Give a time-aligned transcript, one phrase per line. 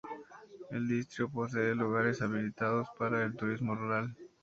[0.71, 4.17] El distrito posee lugares habilitados para el Turismo Rural.